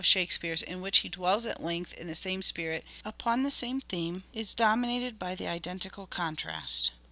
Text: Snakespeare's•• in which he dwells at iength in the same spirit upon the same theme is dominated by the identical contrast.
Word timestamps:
Snakespeare's•• 0.01 0.63
in 0.65 0.81
which 0.81 0.97
he 1.05 1.09
dwells 1.09 1.45
at 1.45 1.59
iength 1.59 1.93
in 1.93 2.07
the 2.07 2.15
same 2.15 2.41
spirit 2.41 2.83
upon 3.05 3.43
the 3.43 3.51
same 3.51 3.79
theme 3.81 4.23
is 4.33 4.55
dominated 4.55 5.19
by 5.19 5.35
the 5.35 5.47
identical 5.47 6.07
contrast. 6.07 6.89